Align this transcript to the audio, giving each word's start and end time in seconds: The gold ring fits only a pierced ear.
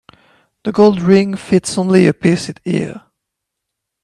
The 0.63 0.71
gold 0.71 0.99
ring 0.99 1.35
fits 1.37 1.77
only 1.77 2.07
a 2.07 2.13
pierced 2.15 2.59
ear. 2.65 3.03